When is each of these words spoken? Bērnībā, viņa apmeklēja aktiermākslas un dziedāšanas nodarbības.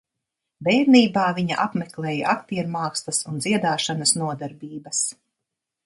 Bērnībā, 0.67 1.25
viņa 1.39 1.59
apmeklēja 1.65 2.31
aktiermākslas 2.35 3.21
un 3.33 3.39
dziedāšanas 3.47 4.19
nodarbības. 4.25 5.05